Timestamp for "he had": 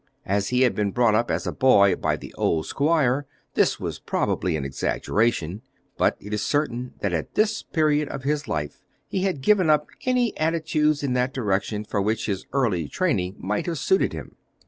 0.49-0.73, 9.07-9.41